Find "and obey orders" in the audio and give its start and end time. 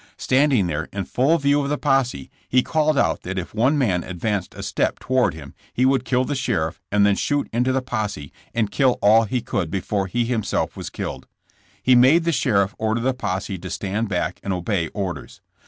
14.41-15.39